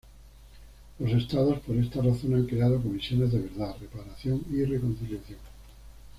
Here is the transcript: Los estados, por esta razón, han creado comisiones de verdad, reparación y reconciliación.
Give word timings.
Los 0.97 1.11
estados, 1.11 1.59
por 1.59 1.75
esta 1.75 2.01
razón, 2.01 2.33
han 2.33 2.47
creado 2.47 2.81
comisiones 2.81 3.33
de 3.33 3.41
verdad, 3.41 3.75
reparación 3.79 4.41
y 4.49 4.63
reconciliación. 4.65 5.37